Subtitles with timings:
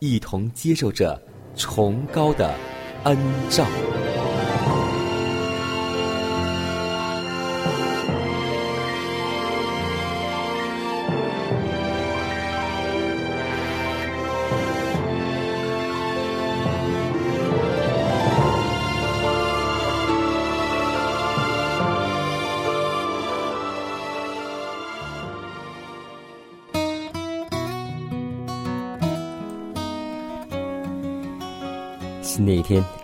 [0.00, 1.20] 一同接受着
[1.54, 2.54] 崇高的
[3.04, 3.16] 恩
[3.50, 3.66] 照。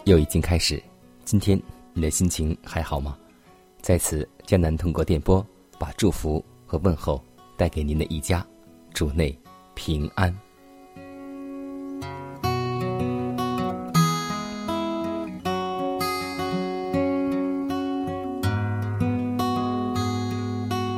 [0.06, 0.80] 又已经开始，
[1.24, 1.60] 今天
[1.92, 3.18] 你的心情还好吗？
[3.82, 5.44] 在此，江南通过电波
[5.80, 7.20] 把祝福和问候
[7.56, 8.46] 带给您的一家，
[8.94, 9.36] 主内
[9.74, 10.32] 平安。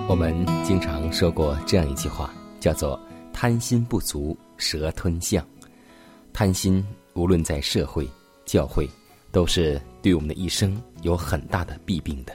[0.07, 2.31] 我们经常说过这样一句话，
[2.61, 3.01] 叫做
[3.33, 5.43] “贪心不足蛇吞象”。
[6.31, 8.07] 贪心无论在社会、
[8.45, 8.89] 教会，
[9.31, 12.33] 都是对我们的一生有很大的弊病的。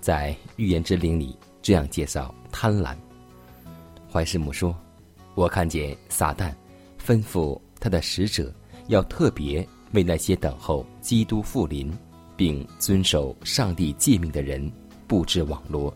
[0.00, 2.96] 在预言之灵里这样介绍贪婪。
[4.10, 4.74] 怀师母说
[5.36, 6.52] ：“我看见撒旦
[6.98, 8.52] 吩咐他的使者，
[8.88, 11.92] 要特别为那些等候基督复临，
[12.36, 14.72] 并遵守上帝诫命的人
[15.06, 15.94] 布置网络。”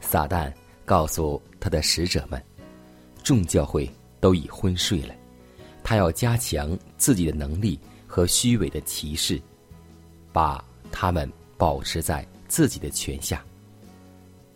[0.00, 0.52] 撒旦
[0.84, 2.42] 告诉他的使者们，
[3.22, 3.88] 众教会
[4.20, 5.14] 都已昏睡了，
[5.84, 7.78] 他要加强自己的能力
[8.12, 9.40] 和虚伪的歧视，
[10.34, 13.42] 把他们保持在自己的权下。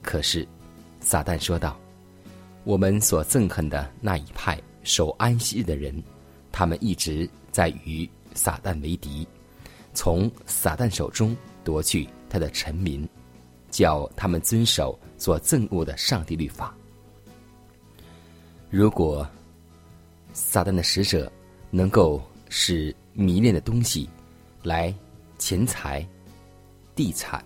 [0.03, 0.47] 可是，
[1.01, 1.81] 撒旦说道
[2.65, 6.03] ：“我们所憎恨的那一派守安息日的人，
[6.53, 9.27] 他们一直在与撒旦为敌，
[9.95, 11.35] 从撒旦手中
[11.65, 13.09] 夺去他的臣民。”
[13.69, 16.75] 叫他们遵守所憎恶的上帝律法。
[18.71, 19.29] 如果
[20.33, 21.31] 撒旦的使者
[21.71, 24.09] 能够使迷恋的东西，
[24.63, 24.95] 来
[25.39, 26.07] 钱财、
[26.95, 27.45] 地产、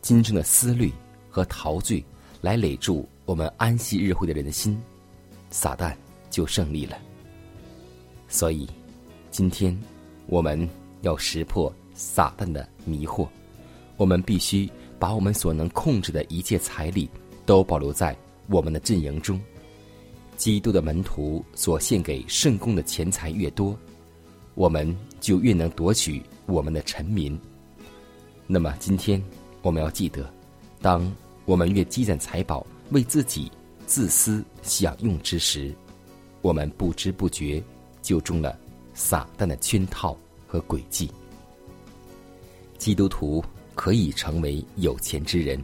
[0.00, 0.92] 今生的思虑
[1.28, 2.02] 和陶醉，
[2.40, 4.80] 来累住我们安息日会的人的心，
[5.50, 5.94] 撒旦
[6.30, 6.96] 就胜利了。
[8.28, 8.68] 所以，
[9.30, 9.76] 今天
[10.26, 10.68] 我们
[11.02, 13.28] 要识破撒旦的迷惑，
[13.96, 14.70] 我们必须。
[15.00, 17.08] 把我们所能控制的一切财力
[17.46, 18.14] 都保留在
[18.48, 19.40] 我们的阵营中。
[20.36, 23.74] 基督的门徒所献给圣公的钱财越多，
[24.60, 27.40] 我们就越能夺取我们的臣民。
[28.46, 29.18] 那么今天
[29.62, 30.30] 我们要记得，
[30.82, 31.10] 当
[31.46, 33.50] 我们越积攒财宝为自己
[33.86, 35.74] 自私享用之时，
[36.42, 37.62] 我们不知不觉
[38.02, 38.54] 就中了
[38.92, 40.14] 撒旦的圈套
[40.46, 41.10] 和诡计。
[42.76, 43.42] 基督徒。
[43.76, 45.58] 可以成为有钱之人，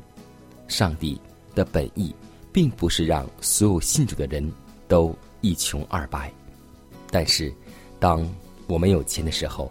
[0.69, 1.21] 上帝
[1.55, 2.15] 的本意
[2.51, 4.51] 并不是让所有信主的人
[4.89, 6.33] 都一穷二白。
[7.11, 7.53] 但是，
[8.01, 8.27] 当
[8.67, 9.71] 我们有钱的时候，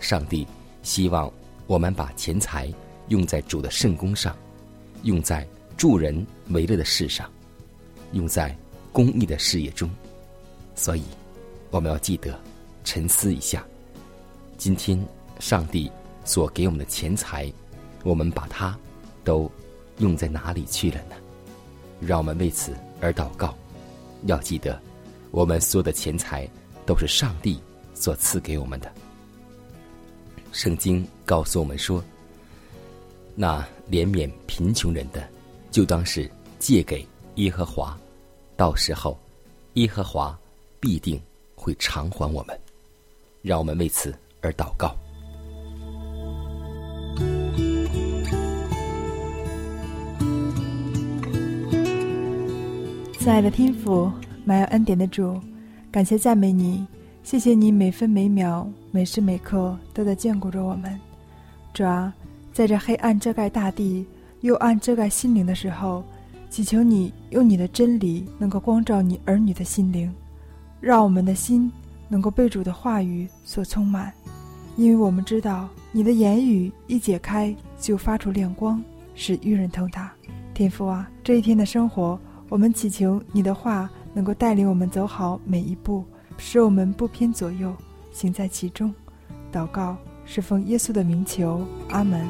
[0.00, 0.46] 上帝
[0.82, 1.30] 希望
[1.66, 2.72] 我们把钱财
[3.08, 4.36] 用在主的圣功上，
[5.02, 5.46] 用在
[5.76, 7.30] 助人为乐的事上，
[8.12, 8.56] 用在
[8.92, 9.90] 公益的事业中。
[10.74, 11.02] 所以，
[11.70, 12.38] 我们要记得
[12.84, 13.66] 沉思一下：
[14.56, 14.98] 今天
[15.40, 15.90] 上帝
[16.24, 17.52] 所给我们的钱财。
[18.04, 18.78] 我们把它
[19.24, 19.50] 都
[19.98, 21.16] 用在哪里去了呢？
[22.00, 23.52] 让我们为此而祷告。
[24.26, 24.80] 要记得，
[25.32, 26.48] 我们所有的钱财
[26.86, 27.60] 都是上帝
[27.96, 28.92] 所赐给我们的。
[30.52, 32.02] 圣经告诉我们说
[33.34, 33.60] ：“那
[33.90, 35.26] 怜悯贫穷人的，
[35.72, 37.04] 就当是借给
[37.34, 37.98] 耶和华，
[38.56, 39.18] 到时候，
[39.72, 40.38] 耶和华
[40.78, 41.20] 必定
[41.54, 42.56] 会偿还我们。”
[43.42, 44.96] 让我们为此而祷告。
[53.20, 54.10] 亲爱的天父，
[54.44, 55.40] 满有恩典的主，
[55.92, 56.84] 感谢赞美你，
[57.26, 60.96] 谢谢你每分每秒、每时每刻都在眷顾着我们。
[61.74, 62.14] 主啊，
[62.52, 64.06] 在这黑暗遮盖大地、
[64.42, 66.04] 幽暗遮盖心灵的时候，
[66.48, 70.14] 祈求你用你的真理能够光照你儿女的心灵，
[70.80, 71.68] 让我们的心
[72.06, 74.12] 能够被主的话语所充满，
[74.76, 78.80] 因为我们知道你的言语一解开就发出亮光，
[79.16, 80.12] 使愚人通达。
[80.54, 82.16] 天父啊，这一天的生活。
[82.48, 86.04] 我们祈求你的话能够带领我们走好每一步，
[86.38, 87.74] 使我们不偏左右，
[88.12, 88.94] 行在其中。
[89.52, 92.28] 祷告是奉耶稣的名求，阿门。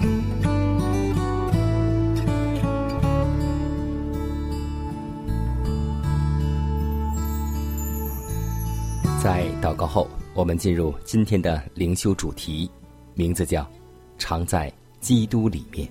[9.23, 12.71] 在祷告后，我们进入今天的灵修主题，
[13.15, 13.67] 名字叫
[14.19, 15.89] “常在基督里面”。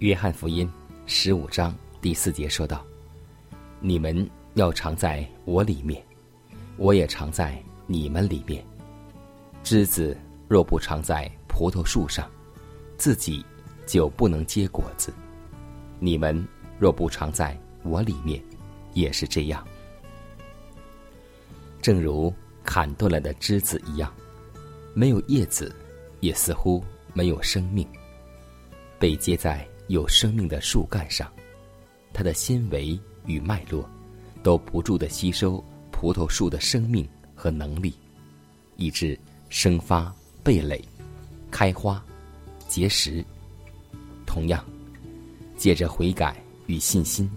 [0.00, 0.70] 约翰福音
[1.06, 2.84] 十五章第四节说道
[3.80, 6.02] ：“你们要常在我里面，
[6.76, 8.64] 我也常在你们里面。
[9.62, 10.16] 枝子
[10.48, 12.30] 若不常在葡萄树上，
[12.96, 13.44] 自己
[13.86, 15.12] 就不能结果子。
[15.98, 16.46] 你们
[16.78, 18.42] 若不常在我里面，
[18.94, 19.66] 也是这样。
[21.80, 22.32] 正如
[22.64, 24.12] 砍断了的枝子一样，
[24.94, 25.74] 没有叶子，
[26.20, 26.82] 也似乎
[27.14, 27.86] 没有生命，
[28.98, 31.32] 被接在。”有生命的树干上，
[32.12, 33.88] 它的纤维与脉络
[34.42, 37.94] 都不住的吸收葡萄树的生命和能力，
[38.76, 39.16] 以致
[39.48, 40.82] 生发、蓓蕾、
[41.50, 42.04] 开花、
[42.66, 43.24] 结实。
[44.26, 44.64] 同样，
[45.56, 46.36] 借着悔改
[46.66, 47.30] 与信心，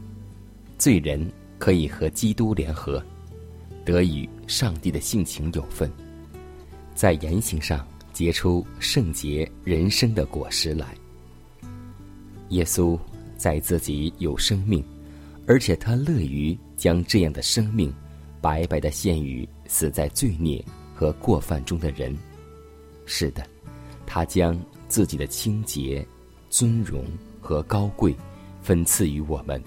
[0.78, 3.04] 罪人可以和基督联合，
[3.86, 5.92] 得与上帝的性情有份，
[6.96, 10.96] 在言行上结出圣洁人生的果实来。
[12.50, 13.00] 耶稣
[13.38, 14.84] 在自己有生命，
[15.52, 17.94] 而且他乐于将这样的生命
[18.40, 20.64] 白白的献于死在罪孽
[20.96, 22.18] 和过犯中的人。
[23.06, 23.46] 是的，
[24.06, 24.58] 他将
[24.88, 26.08] 自己的清洁、
[26.50, 27.04] 尊荣
[27.42, 28.16] 和高贵
[28.62, 29.62] 分赐于我们。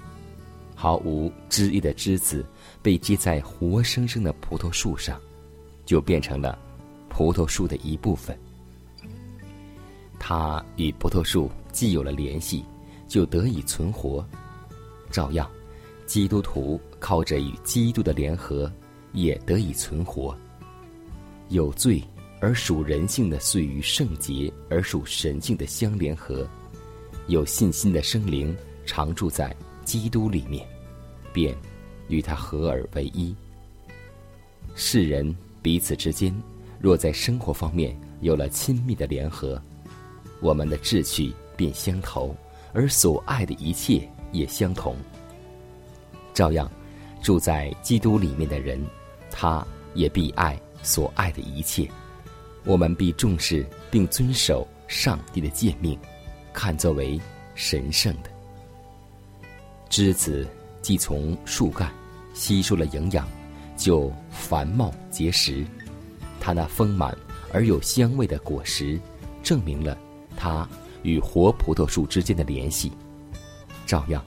[0.73, 2.43] 毫无枝叶的枝子
[2.81, 5.21] 被接在活生生的葡萄树上，
[5.85, 6.57] 就变成了
[7.09, 8.35] 葡萄树的一部分。
[10.17, 12.65] 他与葡萄树既有了联系。
[13.07, 14.27] 就得以存活，
[15.11, 15.47] 照样，
[16.05, 18.71] 基督徒靠着与基督的联合，
[19.13, 20.35] 也得以存活。
[21.49, 22.03] 有罪
[22.39, 26.47] 而属人性的遂与圣洁而属神性的相联合，
[27.27, 28.55] 有信心的生灵
[28.85, 30.67] 常住在基督里面，
[31.33, 31.55] 便
[32.07, 33.35] 与他合而为一。
[34.75, 36.35] 世人彼此之间，
[36.79, 39.61] 若在生活方面有了亲密的联合，
[40.41, 42.35] 我们的志趣便相投。
[42.77, 44.97] 而所爱的一切也相同。
[46.35, 46.71] 照样，
[47.23, 48.79] 住在基督里面的人，
[49.31, 49.65] 他
[49.95, 51.89] 也必爱所爱的一切。
[52.63, 55.97] 我们必重视并遵守上帝的诫命，
[56.53, 57.19] 看作为
[57.55, 58.29] 神圣的。
[59.89, 60.47] 枝子
[60.81, 61.91] 既从树干
[62.33, 63.27] 吸收了营养，
[63.75, 65.65] 就繁茂结实。
[66.39, 67.17] 它那丰满
[67.51, 68.99] 而有香味的果实，
[69.41, 69.97] 证明了
[70.37, 70.67] 它。
[71.03, 72.91] 与活葡萄树之间的联系，
[73.85, 74.25] 照样，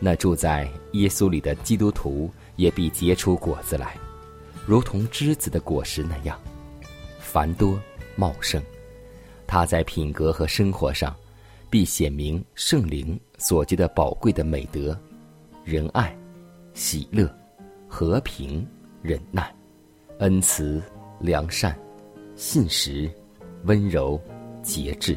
[0.00, 3.96] 那住在耶稣里的基督徒也必结出果子来，
[4.66, 6.38] 如同枝子的果实那样，
[7.18, 7.80] 繁多
[8.16, 8.62] 茂盛。
[9.46, 11.14] 他在品格和生活上，
[11.70, 14.98] 必显明圣灵所结的宝贵的美德：
[15.64, 16.16] 仁爱、
[16.74, 17.28] 喜乐、
[17.88, 18.66] 和平、
[19.02, 19.54] 忍耐、
[20.18, 20.82] 恩慈、
[21.18, 21.78] 良善、
[22.36, 23.10] 信实、
[23.64, 24.20] 温柔、
[24.62, 25.16] 节制。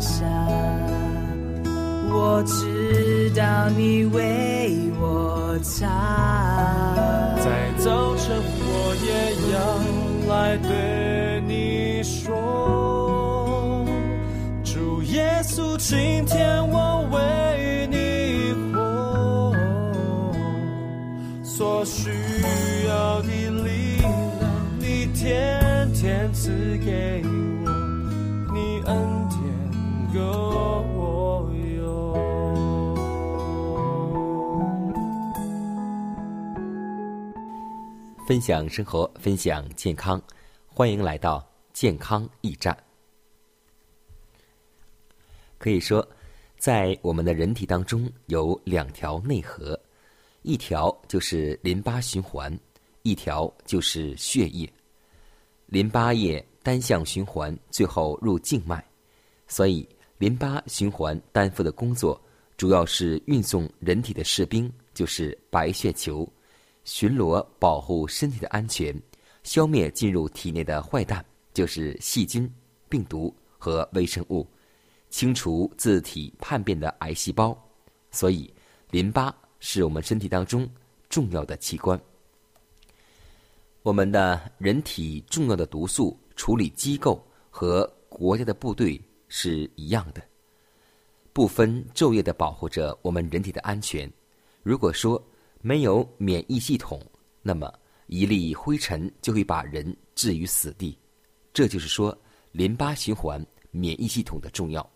[0.00, 0.24] 下，
[2.10, 5.86] 我知道你为我擦。
[7.36, 9.10] 在早晨，我也
[9.52, 9.58] 要
[10.34, 13.84] 来对你说，
[14.64, 19.52] 主耶稣，今天我为你活，
[38.40, 40.18] 分享生活，分享健康，
[40.66, 42.74] 欢迎来到健康驿站。
[45.58, 46.08] 可以说，
[46.56, 49.78] 在我们的人体当中有两条内核，
[50.40, 52.58] 一条就是淋巴循环，
[53.02, 54.66] 一条就是血液。
[55.66, 58.82] 淋巴液单向循环，最后入静脉，
[59.48, 62.18] 所以淋巴循环担负的工作
[62.56, 66.26] 主要是运送人体的士兵，就是白血球。
[66.84, 68.94] 巡逻保护身体的安全，
[69.42, 72.50] 消灭进入体内的坏蛋，就是细菌、
[72.88, 74.46] 病毒和微生物，
[75.08, 77.56] 清除自体叛变的癌细胞。
[78.10, 78.52] 所以，
[78.90, 80.68] 淋巴是我们身体当中
[81.08, 82.00] 重要的器官。
[83.82, 90.22] 我们的人体重要的毒素处理机构和国家的部队是一样的，
[91.32, 94.10] 不分昼夜的保护着我们人体的安全。
[94.62, 95.22] 如果说，
[95.62, 97.00] 没有免疫系统，
[97.42, 97.72] 那么
[98.06, 100.96] 一粒灰尘就会把人置于死地。
[101.52, 102.16] 这就是说，
[102.52, 104.88] 淋巴循环、免疫系统的重要。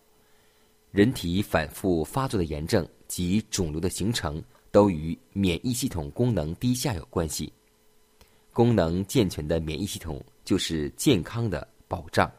[0.91, 7.51] 人体反复发作的炎症及肿瘤的形成，都与免疫系统功能低下有关系。
[8.51, 12.31] 功能健全的免疫系统就是健康的保障。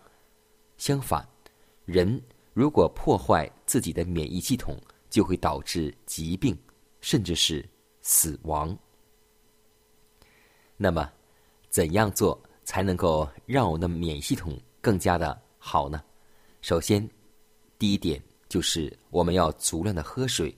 [0.79, 1.27] 相反，
[1.85, 2.21] 人
[2.55, 6.57] 如果破坏自己的免疫系统，就会导致疾病，
[7.01, 7.65] 甚至是。
[8.09, 8.79] 死亡。
[10.77, 11.11] 那么，
[11.69, 16.01] 怎样做才能够让我们的免疫系统更加的好呢？
[16.61, 17.11] 首先，
[17.81, 20.57] 第一点就是我们要足量的喝水，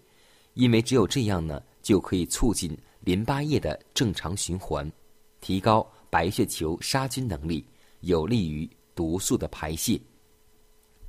[0.53, 4.93] 因为只有这样呢，就可以促进淋巴液的正常循环，
[5.41, 7.67] 提高白血球杀菌能力，
[8.01, 9.99] 有利于毒素的排泄。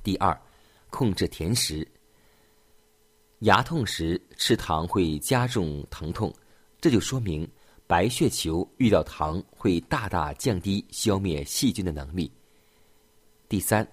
[0.02, 0.34] 第二，
[0.88, 1.86] 控制甜食。
[3.40, 6.30] 牙痛时吃糖会加重疼痛，
[6.78, 7.48] 这就说明
[7.86, 12.30] 白血球遇到糖会大大降低消灭细菌的能力。
[13.48, 13.86] 第三，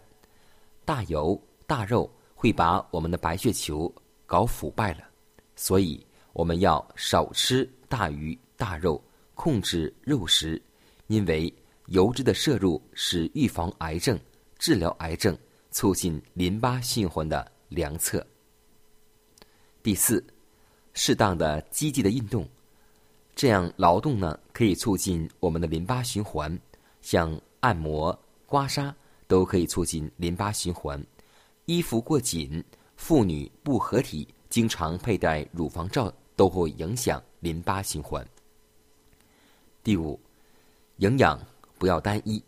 [0.84, 3.94] 大油大肉会把我们的白血球
[4.26, 5.08] 搞腐败了，
[5.56, 9.02] 所以我们要少吃大鱼大肉，
[9.34, 10.62] 控制肉食，
[11.08, 11.52] 因为
[11.86, 14.20] 油脂的摄入是预防癌症、
[14.60, 15.38] 治疗癌症、
[15.72, 18.28] 促进淋巴循环的良策。
[19.88, 20.21] 第四，
[20.93, 22.45] 适当的积极的运动，
[23.38, 26.60] 这样劳动呢可以促进我们的淋巴循环，
[27.00, 28.13] 像按摩、
[28.45, 28.93] 刮痧
[29.30, 31.02] 都可以促进淋巴循环。
[31.67, 32.62] 衣服过紧，
[32.97, 38.28] 妇女不合体，经常佩戴乳房罩都会影响淋巴循环。
[39.86, 40.19] 第五，
[40.97, 41.39] 营养
[41.78, 42.43] 不要单一，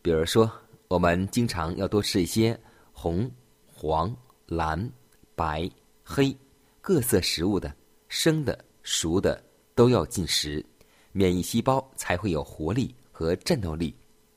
[0.00, 0.50] 比如说
[0.88, 2.58] 我们经常要多吃一些
[2.94, 3.30] 红、
[3.70, 4.90] 黄、蓝、
[5.34, 5.70] 白。
[6.12, 6.36] 黑，
[6.80, 7.72] 各色食物的
[8.08, 9.40] 生的、熟的
[9.76, 10.64] 都要进食，
[11.12, 13.94] 免疫细胞才会有活力和战斗力，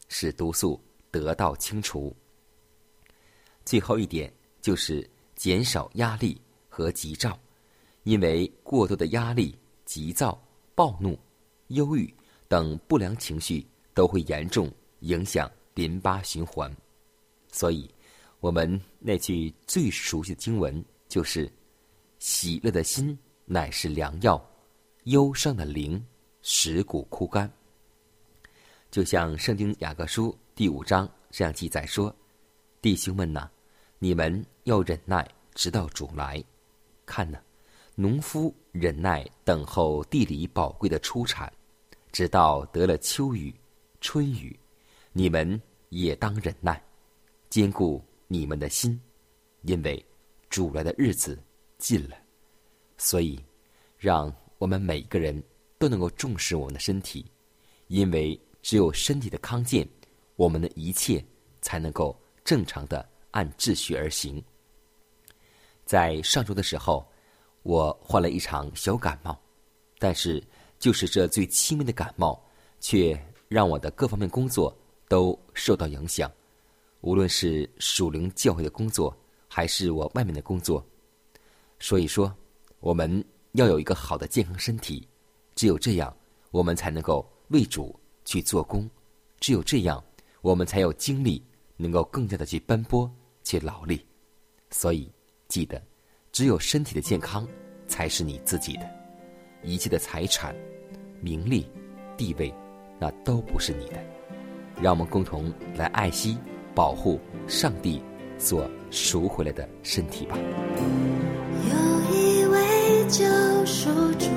[0.08, 2.16] 使毒素得到清除。
[3.66, 4.32] 最后一点
[4.62, 7.36] 就是减少压力和急躁，
[8.04, 10.40] 因为过多的压力、急躁、
[10.76, 11.18] 暴怒、
[11.70, 12.14] 忧郁
[12.48, 16.72] 等不良情绪都会严重影响淋巴循环。
[17.52, 17.90] 所以，
[18.42, 21.52] 我们那句最熟悉的经文就是。
[22.24, 24.42] 喜乐的心乃是良药，
[25.04, 26.02] 忧伤的灵
[26.42, 27.52] 使骨枯干。
[28.90, 32.16] 就像圣经雅各书第五章这样记载说
[32.82, 33.50] ：“弟兄们呐，
[34.00, 36.42] 你们要忍耐，直到主来。
[37.06, 37.38] 看呐，
[37.94, 41.52] 农夫忍耐等候地里宝贵的出产，
[42.14, 43.54] 直到得了秋雨、
[44.00, 44.58] 春雨。
[45.12, 46.82] 你们也当忍耐，
[47.50, 48.98] 坚固你们的心，
[49.64, 50.02] 因为
[50.50, 51.38] 主来的日子。”
[51.84, 52.16] 近了，
[52.98, 53.38] 所以，
[53.98, 55.44] 让我们每一个人
[55.78, 57.30] 都能够重视我们的身体，
[57.88, 59.86] 因为只有身体的康健，
[60.38, 61.22] 我们的一切
[61.60, 64.42] 才能够正常的按秩序而行。
[65.84, 67.06] 在上周的时候，
[67.64, 69.38] 我患了一场小感冒，
[70.00, 70.42] 但是
[70.80, 72.42] 就是这最轻微的感冒，
[72.80, 74.74] 却让我的各方面工作
[75.10, 76.32] 都受到影响，
[77.02, 79.14] 无论是属灵教会的工作，
[79.50, 80.82] 还是我外面的工作。
[81.84, 82.34] 所以说，
[82.80, 85.06] 我们要有一个好的健康身体，
[85.54, 86.16] 只有这样，
[86.52, 87.94] 我们才能够为主
[88.24, 88.88] 去做工；
[89.42, 90.02] 只有这样，
[90.40, 91.44] 我们才有精力
[91.76, 93.12] 能够更加的去奔波、
[93.44, 94.00] 去劳力。
[94.70, 95.12] 所以。
[95.50, 95.80] 记得，
[96.32, 97.46] 只有身体的健康
[97.86, 98.90] 才是你自己的，
[99.62, 100.56] 一切的财产、
[101.20, 101.68] 名利、
[102.18, 102.52] 地位，
[102.98, 104.02] 那都不是你的。
[104.82, 106.38] 让我们共同来爱惜、
[106.74, 108.02] 保护上帝
[108.40, 110.36] 所赎回来的身体吧。
[111.70, 113.24] 有一位救
[113.66, 114.28] 赎主，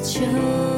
[0.00, 0.77] 秋。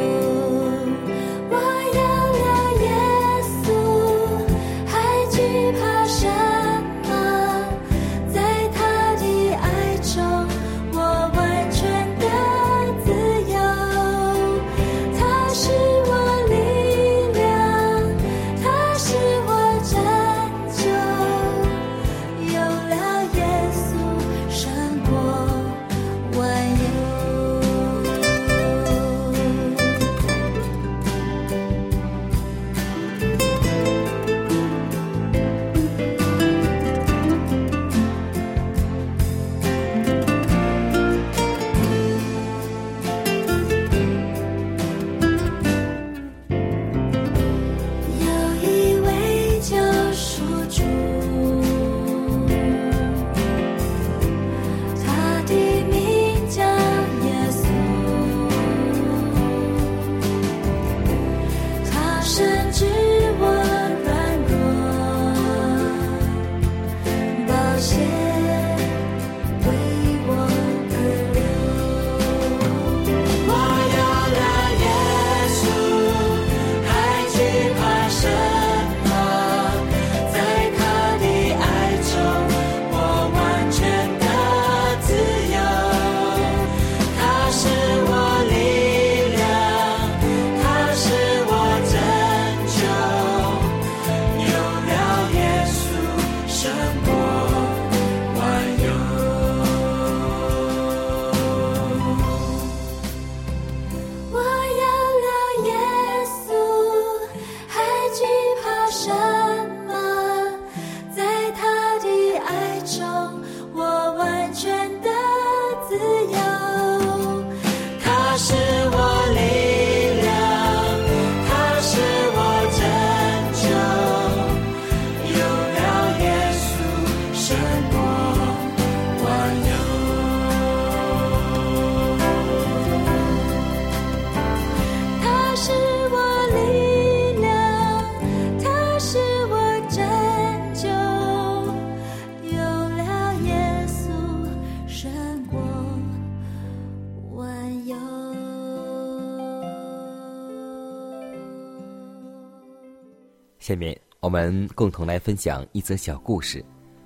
[154.30, 156.64] 我们共同来分享一则小故事，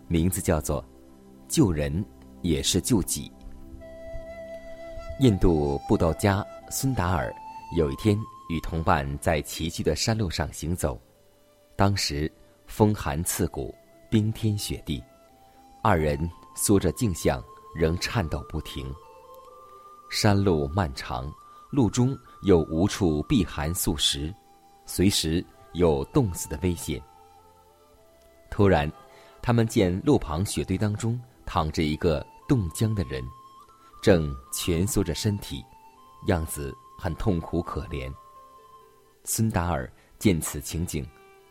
[0.09, 0.83] 名字叫做
[1.49, 2.05] 《救人
[2.43, 3.33] 也是救己》。
[5.25, 7.35] 印度布道家孙达尔
[7.79, 8.15] 有一天
[8.51, 11.01] 与同伴在崎岖的山路上行走，
[11.77, 12.31] 当时
[12.67, 13.75] 风寒刺骨，
[14.11, 15.03] 冰天雪地，
[15.83, 17.43] 二人缩着镜像，
[17.75, 18.87] 仍颤抖不停。
[20.11, 21.33] 山路漫长，
[21.71, 24.31] 路中又无处避寒素食，
[24.85, 25.43] 随时。
[25.73, 27.03] 有冻死的危险。
[28.55, 28.89] 突然，
[29.43, 33.21] 他们见路旁雪堆当中躺着一个冻僵的人，
[34.01, 35.61] 正蜷缩着身体，
[36.29, 38.09] 样子很痛苦可怜。
[39.25, 41.05] 孙达尔见此情景，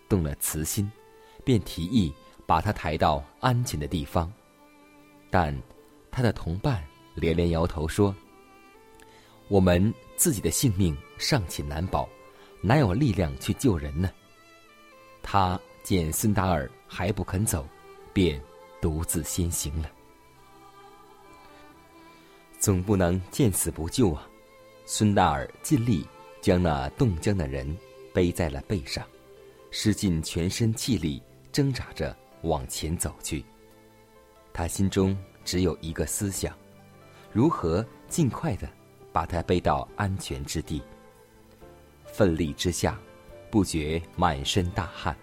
[0.07, 0.89] 动了慈心，
[1.43, 2.13] 便提议
[2.45, 4.31] 把他抬到安全的地方。
[5.29, 5.53] 但
[6.09, 6.81] 他的同伴
[7.15, 8.15] 连连摇头说
[9.49, 12.07] ：“我们自己的性命尚且难保，
[12.61, 14.09] 哪有力量去救人呢？”
[15.21, 17.67] 他见孙达尔还不肯走，
[18.13, 18.41] 便
[18.81, 19.91] 独自先行了。
[22.57, 24.25] 总不能见死不救啊！
[24.85, 26.07] 孙达尔尽力
[26.41, 27.77] 将那冻僵的人
[28.13, 29.05] 背在了背上，
[29.69, 33.43] 使尽全身气力挣扎着往前走去。
[34.53, 36.57] 他心中只有一个思想：
[37.33, 38.69] 如何尽快的
[39.11, 40.81] 把他背到安全之地。
[42.05, 42.97] 奋力之下，
[43.51, 45.13] 不觉满身大汗。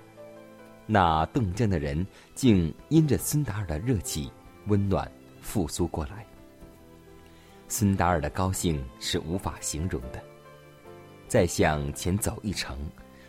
[0.92, 4.28] 那冻僵的人竟因着孙达尔的热气
[4.66, 5.08] 温暖
[5.40, 6.26] 复苏过来。
[7.68, 10.20] 孙达尔的高兴是无法形容的。
[11.28, 12.76] 再向前走一程，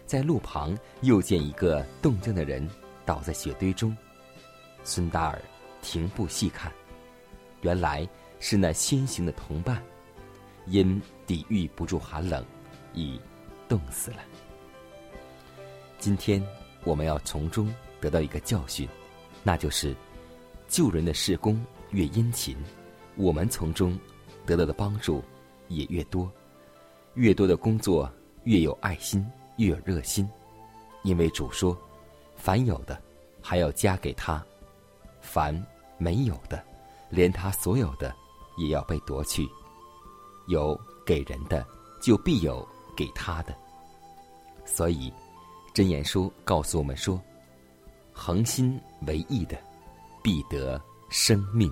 [0.08, 2.68] 在路旁又见一个冻僵的人
[3.06, 3.96] 倒在雪堆中。
[4.84, 5.40] 孙达尔
[5.84, 6.72] 停步细看，
[7.62, 9.80] 原来是那先行的同伴，
[10.66, 12.44] 因抵御不住寒冷，
[12.96, 13.22] 已
[13.70, 14.18] 冻死了。
[16.00, 16.44] 今天
[16.84, 18.88] 我们要从中得到一个教训，
[19.44, 19.96] 那就是
[20.68, 22.56] 救人的事工越殷勤，
[23.16, 23.98] 我们从中。
[24.44, 25.24] 得到的帮助
[25.68, 26.30] 也越多，
[27.14, 28.12] 越多的工作
[28.44, 29.24] 越有爱心，
[29.58, 30.28] 越有热心，
[31.04, 31.78] 因为主说
[32.36, 33.00] ：“凡有的，
[33.40, 34.44] 还要加给他；
[35.22, 35.56] 凡
[36.00, 36.62] 没有的，
[37.08, 38.14] 连他所有的
[38.58, 39.48] 也要被夺去。
[40.48, 41.66] 有给人的，
[42.02, 42.68] 就必有
[42.98, 43.56] 给他的。”
[44.66, 45.14] 所以，
[45.74, 47.22] 真言书告诉我们说
[48.12, 49.58] ：“恒心为意的，
[50.22, 51.72] 必得生命。”